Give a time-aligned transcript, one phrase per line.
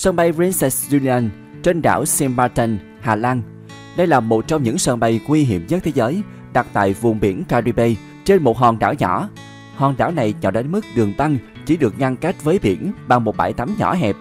[0.00, 1.28] Sân bay Princess Julian
[1.62, 3.42] trên đảo Sint Maarten, Hà Lan.
[3.96, 7.20] Đây là một trong những sân bay nguy hiểm nhất thế giới, đặt tại vùng
[7.20, 7.90] biển Caribe
[8.24, 9.28] trên một hòn đảo nhỏ.
[9.76, 13.24] Hòn đảo này nhỏ đến mức đường băng chỉ được ngăn cách với biển bằng
[13.24, 14.16] một bãi tắm nhỏ hẹp.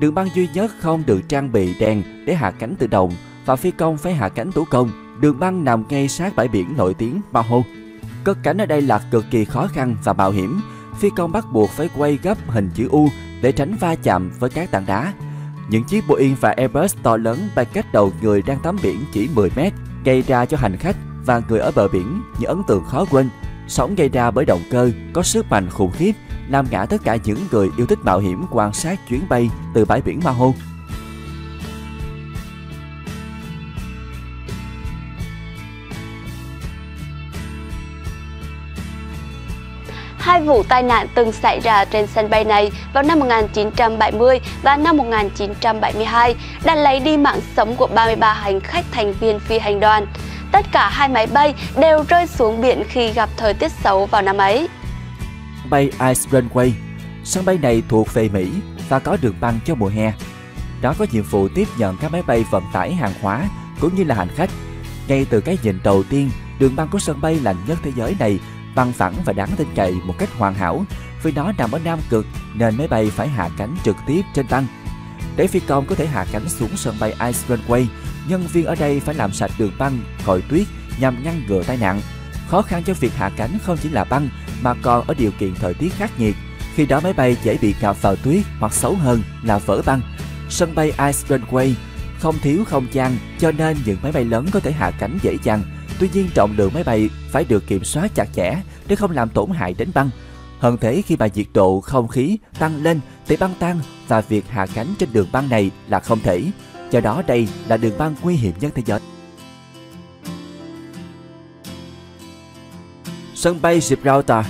[0.00, 3.12] Đường băng duy nhất không được trang bị đèn để hạ cánh tự động
[3.46, 4.90] và phi công phải hạ cánh thủ công.
[5.20, 7.56] Đường băng nằm ngay sát bãi biển nổi tiếng Maho.
[8.24, 10.60] Cất cánh ở đây là cực kỳ khó khăn và mạo hiểm.
[10.98, 13.08] Phi công bắt buộc phải quay gấp hình chữ U
[13.42, 15.12] để tránh va chạm với các tảng đá.
[15.68, 19.28] Những chiếc Boeing và Airbus to lớn bay cách đầu người đang tắm biển chỉ
[19.34, 19.72] 10 mét,
[20.04, 20.96] gây ra cho hành khách
[21.26, 23.28] và người ở bờ biển những ấn tượng khó quên.
[23.68, 26.12] Sóng gây ra bởi động cơ có sức mạnh khủng khiếp,
[26.48, 29.84] làm ngã tất cả những người yêu thích mạo hiểm quan sát chuyến bay từ
[29.84, 30.46] bãi biển Maho.
[40.34, 44.76] Hai vụ tai nạn từng xảy ra trên sân bay này vào năm 1970 và
[44.76, 49.80] năm 1972 đã lấy đi mạng sống của 33 hành khách thành viên phi hành
[49.80, 50.06] đoàn.
[50.52, 54.22] Tất cả hai máy bay đều rơi xuống biển khi gặp thời tiết xấu vào
[54.22, 54.68] năm ấy.
[55.70, 56.70] Bay Ice Runway
[57.24, 58.48] Sân bay này thuộc về Mỹ
[58.88, 60.12] và có đường băng cho mùa hè.
[60.82, 63.48] Nó có nhiệm vụ tiếp nhận các máy bay vận tải hàng hóa
[63.80, 64.50] cũng như là hành khách.
[65.08, 68.16] Ngay từ cái nhìn đầu tiên, đường băng của sân bay lạnh nhất thế giới
[68.18, 68.38] này
[68.74, 70.84] bằng phẳng và đáng tin cậy một cách hoàn hảo
[71.22, 74.46] vì nó nằm ở Nam Cực nên máy bay phải hạ cánh trực tiếp trên
[74.50, 74.66] băng.
[75.36, 77.86] Để phi công có thể hạ cánh xuống sân bay Ice Runway,
[78.28, 80.66] nhân viên ở đây phải làm sạch đường băng, khỏi tuyết
[81.00, 82.00] nhằm ngăn ngừa tai nạn.
[82.48, 84.28] Khó khăn cho việc hạ cánh không chỉ là băng
[84.62, 86.34] mà còn ở điều kiện thời tiết khắc nghiệt.
[86.74, 90.00] Khi đó máy bay dễ bị ngập vào tuyết hoặc xấu hơn là vỡ băng.
[90.48, 91.72] Sân bay Ice Runway
[92.18, 95.36] không thiếu không gian cho nên những máy bay lớn có thể hạ cánh dễ
[95.42, 95.62] dàng
[95.98, 99.28] Tuy nhiên trọng lượng máy bay phải được kiểm soát chặt chẽ để không làm
[99.28, 100.10] tổn hại đến băng.
[100.58, 104.48] Hơn thế khi mà nhiệt độ không khí tăng lên thì băng tan và việc
[104.48, 106.42] hạ cánh trên đường băng này là không thể.
[106.90, 109.00] Do đó đây là đường băng nguy hiểm nhất thế giới.
[113.34, 114.46] Sân bay Gibraltar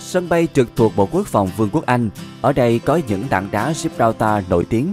[0.00, 2.10] Sân bay trực thuộc Bộ Quốc phòng Vương quốc Anh.
[2.40, 4.92] Ở đây có những tảng đá Gibraltar nổi tiếng.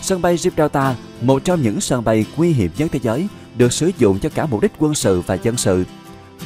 [0.00, 3.90] Sân bay Gibraltar, một trong những sân bay nguy hiểm nhất thế giới, được sử
[3.98, 5.84] dụng cho cả mục đích quân sự và dân sự.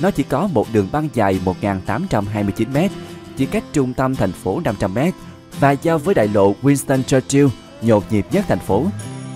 [0.01, 2.89] Nó chỉ có một đường băng dài 1.829m,
[3.37, 5.13] chỉ cách trung tâm thành phố 500m
[5.61, 7.47] và giao với đại lộ Winston Churchill
[7.83, 8.87] nhộn nhịp nhất thành phố.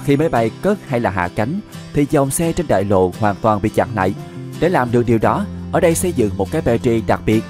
[0.05, 1.61] Khi máy bay cất hay là hạ cánh
[1.95, 4.15] thì dòng xe trên đại lộ hoàn toàn bị chặn lại.
[4.61, 7.45] Để làm được điều đó, ở đây xây dựng một cái battery đặc biệt.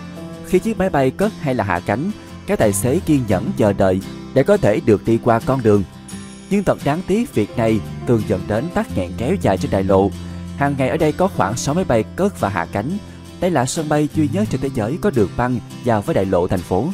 [0.46, 2.10] Khi chiếc máy bay cất hay là hạ cánh,
[2.46, 4.00] các tài xế kiên nhẫn chờ đợi
[4.34, 5.82] để có thể được đi qua con đường
[6.54, 9.84] nhưng thật đáng tiếc, việc này thường dẫn đến tắc nghẹn kéo dài trên đại
[9.84, 10.10] lộ.
[10.56, 12.98] Hàng ngày ở đây có khoảng 6 máy bay cất và hạ cánh.
[13.40, 16.24] Đây là sân bay duy nhất trên thế giới có đường băng vào với đại
[16.24, 16.88] lộ thành phố.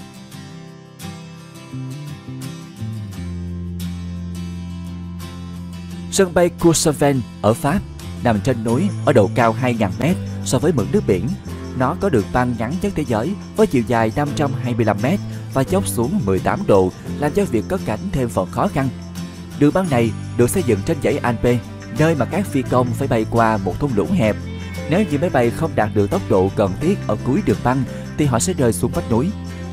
[6.10, 7.80] Sân bay Courchevel ở Pháp
[8.24, 11.28] nằm trên núi ở độ cao 2.000m so với mực nước biển.
[11.78, 15.16] Nó có đường băng ngắn nhất thế giới với chiều dài 525m
[15.54, 18.88] và dốc xuống 18 độ, làm cho việc cất cánh thêm phần khó khăn
[19.60, 21.58] Đường băng này được xây dựng trên dãy Alpe,
[21.98, 24.36] nơi mà các phi công phải bay qua một thung lũng hẹp.
[24.90, 27.82] Nếu như máy bay không đạt được tốc độ cần thiết ở cuối đường băng
[28.18, 29.30] thì họ sẽ rơi xuống vách núi.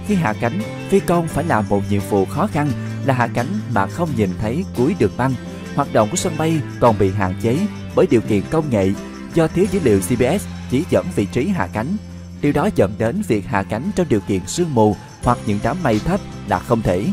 [0.07, 2.71] Khi hạ cánh, phi công phải làm một nhiệm vụ khó khăn
[3.05, 5.33] là hạ cánh mà không nhìn thấy cuối đường băng.
[5.75, 7.57] Hoạt động của sân bay còn bị hạn chế
[7.95, 8.91] bởi điều kiện công nghệ
[9.33, 11.97] do thiếu dữ liệu GPS chỉ dẫn vị trí hạ cánh.
[12.41, 15.77] Điều đó dẫn đến việc hạ cánh trong điều kiện sương mù hoặc những đám
[15.83, 17.05] mây thấp là không thể.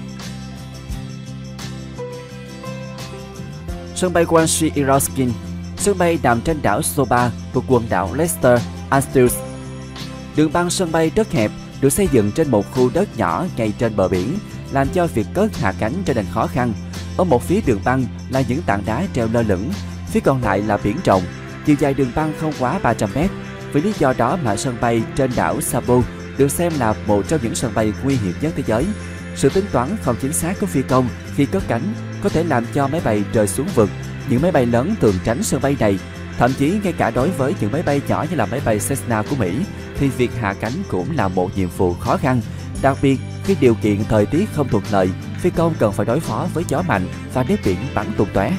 [3.94, 5.30] Sân bay Guangxi Iroskin
[5.76, 8.60] Sân bay nằm trên đảo Soba thuộc quần đảo Leicester,
[8.90, 9.38] Antilles.
[10.36, 11.50] Đường băng sân bay rất hẹp,
[11.80, 14.38] được xây dựng trên một khu đất nhỏ ngay trên bờ biển,
[14.72, 16.72] làm cho việc cất hạ cánh trở nên khó khăn.
[17.16, 19.70] Ở một phía đường băng là những tảng đá treo lơ lửng,
[20.10, 21.22] phía còn lại là biển rộng.
[21.66, 23.30] Chiều dài đường băng không quá 300 mét.
[23.72, 26.00] Vì lý do đó mà sân bay trên đảo Sabo
[26.38, 28.86] được xem là một trong những sân bay nguy hiểm nhất thế giới.
[29.36, 32.64] Sự tính toán không chính xác của phi công khi cất cánh có thể làm
[32.74, 33.90] cho máy bay rơi xuống vực.
[34.28, 35.98] Những máy bay lớn thường tránh sân bay này.
[36.38, 39.22] Thậm chí ngay cả đối với những máy bay nhỏ như là máy bay Cessna
[39.22, 39.52] của Mỹ
[39.98, 42.40] thì việc hạ cánh cũng là một nhiệm vụ khó khăn.
[42.82, 45.10] Đặc biệt khi điều kiện thời tiết không thuận lợi,
[45.40, 48.52] phi công cần phải đối phó với gió mạnh và nước biển bắn tung tóe.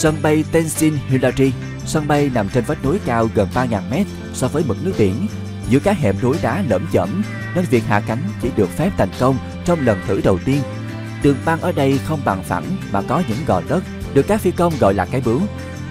[0.00, 1.52] Sân bay Tenzin Hillary
[1.86, 5.26] Sân bay nằm trên vách núi cao gần 3.000 mét so với mực nước biển,
[5.68, 7.22] giữa các hẻm núi đá lởm chởm
[7.54, 10.62] nên việc hạ cánh chỉ được phép thành công trong lần thử đầu tiên.
[11.22, 14.50] Đường băng ở đây không bằng phẳng mà có những gò đất được các phi
[14.50, 15.40] công gọi là cái bướu.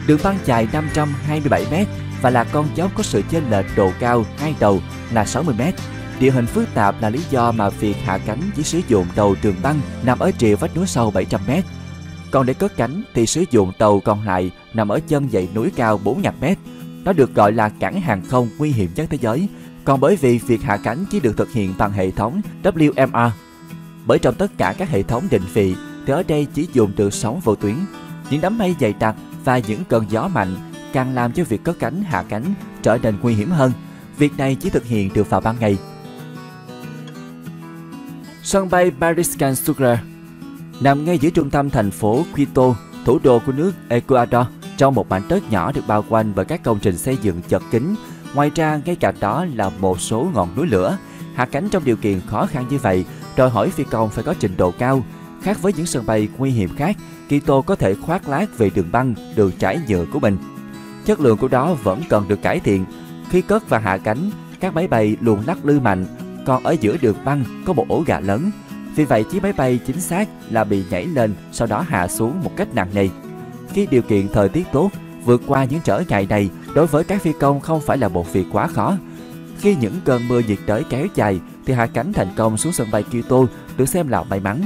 [0.08, 1.86] Đường băng dài 527m
[2.22, 5.72] và là con dốc có sự chênh lệch độ cao hai đầu là 60m.
[6.20, 9.36] Địa hình phức tạp là lý do mà việc hạ cánh chỉ sử dụng đầu
[9.42, 11.62] đường băng nằm ở rìa vách núi sâu 700m.
[12.32, 15.72] Còn để cất cánh thì sử dụng tàu còn lại nằm ở chân dãy núi
[15.76, 16.56] cao 4.000m.
[17.04, 19.48] Nó được gọi là cảng hàng không nguy hiểm nhất thế giới.
[19.86, 23.30] Còn bởi vì việc hạ cánh chỉ được thực hiện bằng hệ thống WMR.
[24.06, 27.14] Bởi trong tất cả các hệ thống định vị thì ở đây chỉ dùng được
[27.14, 27.76] 6 vô tuyến.
[28.30, 30.56] Những đám mây dày đặc và những cơn gió mạnh
[30.94, 32.54] càng làm cho việc cất cánh hạ cánh
[32.84, 33.72] trở nên nguy hiểm hơn.
[34.18, 35.78] Việc này chỉ thực hiện được vào ban ngày.
[38.44, 40.00] Sân bay Mariscal Sucre
[40.82, 44.48] nằm ngay giữa trung tâm thành phố Quito, thủ đô của nước Ecuador,
[44.78, 47.64] trong một mảnh đất nhỏ được bao quanh bởi các công trình xây dựng chật
[47.72, 47.96] kín.
[48.34, 50.98] Ngoài ra, ngay cạnh đó là một số ngọn núi lửa.
[51.36, 53.06] Hạ cánh trong điều kiện khó khăn như vậy,
[53.36, 55.04] đòi hỏi phi công phải có trình độ cao.
[55.42, 56.98] Khác với những sân bay nguy hiểm khác,
[57.30, 60.38] Quito có thể khoác lác về đường băng, đường trải nhựa của mình.
[61.06, 62.86] Chất lượng của đó vẫn cần được cải thiện.
[63.30, 66.06] Khi cất và hạ cánh, các máy bay luôn lắc lư mạnh,
[66.46, 68.52] còn ở giữa đường băng có một ổ gà lớn.
[69.00, 72.44] Vì vậy chiếc máy bay chính xác là bị nhảy lên sau đó hạ xuống
[72.44, 73.08] một cách nặng nề.
[73.74, 74.90] Khi điều kiện thời tiết tốt,
[75.26, 78.34] vượt qua những trở ngại này đối với các phi công không phải là một
[78.34, 78.98] việc quá khó.
[79.60, 82.88] Khi những cơn mưa nhiệt đới kéo dài thì hạ cánh thành công xuống sân
[82.92, 83.38] bay Kyoto
[83.78, 84.62] được xem là may mắn.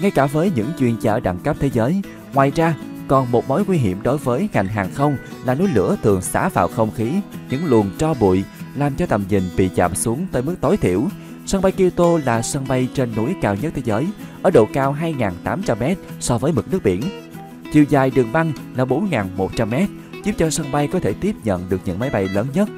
[0.00, 2.02] Ngay cả với những chuyên gia đẳng cấp thế giới,
[2.34, 2.74] ngoài ra
[3.08, 6.48] còn một mối nguy hiểm đối với ngành hàng không là núi lửa thường xả
[6.48, 7.12] vào không khí
[7.50, 8.44] những luồng tro bụi
[8.76, 11.02] làm cho tầm nhìn bị chạm xuống tới mức tối thiểu.
[11.48, 14.06] Sân bay Kyoto là sân bay trên núi cao nhất thế giới,
[14.42, 17.02] ở độ cao 2.800m so với mực nước biển.
[17.72, 19.86] Chiều dài đường băng là 4.100m,
[20.24, 22.68] giúp cho sân bay có thể tiếp nhận được những máy bay lớn nhất.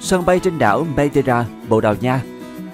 [0.00, 2.22] Sân bay trên đảo Madeira, Bồ Đào Nha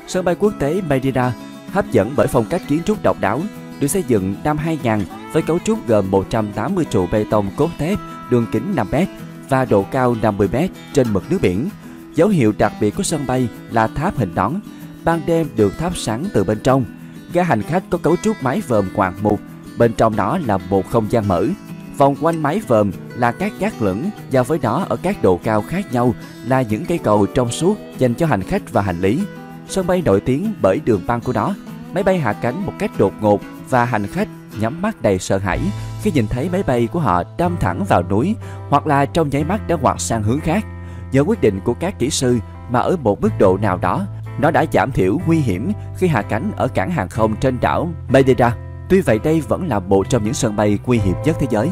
[0.06, 1.32] Sân bay quốc tế Madeira
[1.73, 3.41] hấp dẫn bởi phong cách kiến trúc độc đáo,
[3.81, 5.00] được xây dựng năm 2000
[5.32, 7.99] với cấu trúc gồm 180 trụ bê tông cốt thép
[8.31, 9.06] đường kính 5m
[9.49, 11.69] và độ cao 50m trên mực nước biển.
[12.15, 14.55] Dấu hiệu đặc biệt của sân bay là tháp hình nón,
[15.05, 16.85] ban đêm được thắp sáng từ bên trong.
[17.32, 19.41] Ga hành khách có cấu trúc mái vòm quạt mục,
[19.79, 21.47] bên trong nó là một không gian mở.
[21.97, 25.62] Vòng quanh mái vòm là các gác lửng và với đó ở các độ cao
[25.62, 26.15] khác nhau
[26.47, 29.19] là những cây cầu trong suốt dành cho hành khách và hành lý.
[29.69, 31.55] Sân bay nổi tiếng bởi đường băng của nó.
[31.94, 34.29] Máy bay hạ cánh một cách đột ngột và hành khách
[34.61, 35.61] nhắm mắt đầy sợ hãi
[36.03, 38.37] khi nhìn thấy máy bay của họ đâm thẳng vào núi
[38.69, 40.65] hoặc là trong nháy mắt đã ngoặt sang hướng khác.
[41.12, 42.38] Nhờ quyết định của các kỹ sư
[42.70, 44.06] mà ở một mức độ nào đó,
[44.38, 47.88] nó đã giảm thiểu nguy hiểm khi hạ cánh ở cảng hàng không trên đảo
[48.09, 48.56] Madeira.
[48.88, 51.70] Tuy vậy đây vẫn là một trong những sân bay nguy hiểm nhất thế giới.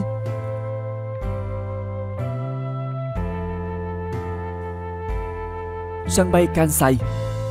[6.08, 6.98] Sân bay Kansai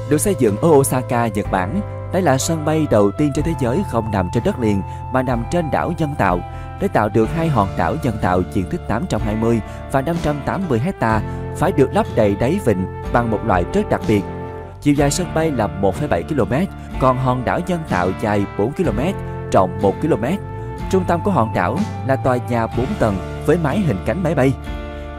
[0.09, 1.81] được xây dựng ở Osaka, Nhật Bản.
[2.13, 4.81] Đây là sân bay đầu tiên trên thế giới không nằm trên đất liền
[5.13, 6.39] mà nằm trên đảo nhân tạo
[6.81, 9.61] để tạo được hai hòn đảo nhân tạo diện tích 820
[9.91, 11.21] và 580 hecta
[11.57, 14.21] phải được lấp đầy đáy vịnh bằng một loại rất đặc biệt.
[14.81, 18.99] Chiều dài sân bay là 1,7 km, còn hòn đảo nhân tạo dài 4 km,
[19.51, 20.25] rộng 1 km.
[20.91, 24.35] Trung tâm của hòn đảo là tòa nhà 4 tầng với mái hình cánh máy
[24.35, 24.53] bay.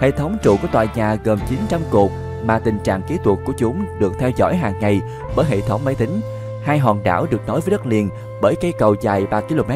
[0.01, 2.11] Hệ thống trụ của tòa nhà gồm 900 cột
[2.47, 5.01] mà tình trạng kỹ thuật của chúng được theo dõi hàng ngày
[5.37, 6.21] bởi hệ thống máy tính.
[6.65, 8.09] Hai hòn đảo được nối với đất liền
[8.43, 9.73] bởi cây cầu dài 3 km.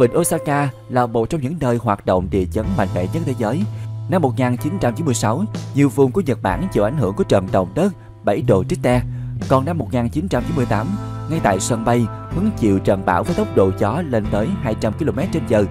[0.00, 3.34] Vịnh Osaka là một trong những nơi hoạt động địa chấn mạnh mẽ nhất thế
[3.38, 3.62] giới.
[4.10, 7.92] Năm 1996, nhiều vùng của Nhật Bản chịu ảnh hưởng của trận động đất
[8.24, 9.02] 7 độ Richter.
[9.48, 10.86] Còn năm 1998,
[11.30, 14.92] ngay tại sân bay, hứng chịu trận bão với tốc độ gió lên tới 200
[14.98, 15.64] km/h.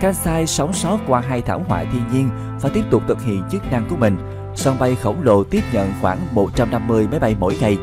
[0.00, 2.28] Kansai sống sót qua hai thảm họa thiên nhiên
[2.60, 4.16] và tiếp tục thực hiện chức năng của mình
[4.54, 7.78] sân bay khổng lồ tiếp nhận khoảng 150 máy bay mỗi ngày.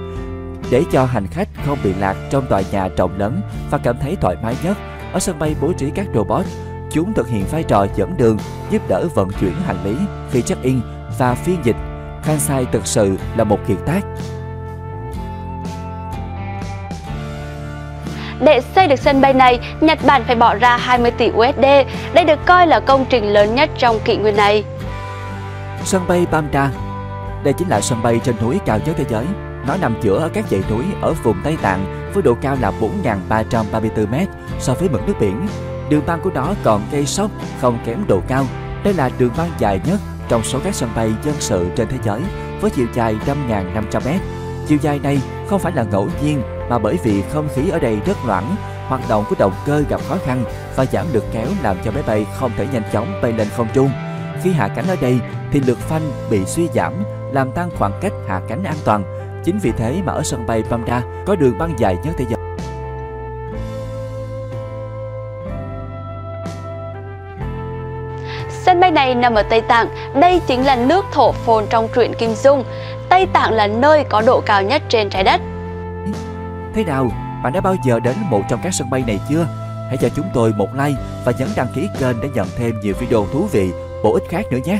[0.71, 4.15] Để cho hành khách không bị lạc trong tòa nhà rộng lớn và cảm thấy
[4.21, 4.77] thoải mái nhất,
[5.13, 6.45] ở sân bay bố trí các robot.
[6.91, 8.37] Chúng thực hiện vai trò dẫn đường,
[8.71, 9.95] giúp đỡ vận chuyển hành lý
[10.31, 10.81] khi check-in
[11.17, 11.75] và phiên dịch.
[12.25, 14.01] Kansai thực sự là một kiệt tác.
[18.39, 21.65] Để xây được sân bay này, Nhật Bản phải bỏ ra 20 tỷ USD.
[22.13, 24.63] Đây được coi là công trình lớn nhất trong kỷ nguyên này.
[25.85, 26.71] Sân bay Bamda
[27.43, 29.25] Đây chính là sân bay trên núi cao nhất thế giới.
[29.67, 32.71] Nó nằm giữa ở các dãy núi ở vùng Tây Tạng với độ cao là
[33.29, 34.25] 4.334m
[34.59, 35.47] so với mực nước biển.
[35.89, 38.45] Đường băng của nó còn gây sốc không kém độ cao.
[38.83, 41.97] Đây là đường băng dài nhất trong số các sân bay dân sự trên thế
[42.03, 42.21] giới
[42.61, 44.17] với chiều dài 5.500m.
[44.67, 47.97] Chiều dài này không phải là ngẫu nhiên mà bởi vì không khí ở đây
[48.05, 48.55] rất loãng,
[48.87, 50.43] hoạt động của động cơ gặp khó khăn
[50.75, 53.67] và giảm lực kéo làm cho máy bay không thể nhanh chóng bay lên không
[53.73, 53.89] trung.
[54.43, 55.19] Khi hạ cánh ở đây,
[55.51, 56.93] thì lực phanh bị suy giảm,
[57.31, 59.03] làm tăng khoảng cách hạ cánh an toàn.
[59.45, 62.37] Chính vì thế mà ở sân bay Bandar có đường băng dài nhất thế giới.
[68.49, 72.13] Sân bay này nằm ở Tây Tạng, đây chính là nước thổ phồn trong truyện
[72.13, 72.63] Kim Dung.
[73.09, 75.41] Tây Tạng là nơi có độ cao nhất trên trái đất.
[76.73, 77.11] Thế nào,
[77.43, 79.47] bạn đã bao giờ đến một trong các sân bay này chưa?
[79.87, 82.93] Hãy cho chúng tôi một like và nhấn đăng ký kênh để nhận thêm nhiều
[82.99, 83.71] video thú vị,
[84.03, 84.79] bổ ích khác nữa nhé.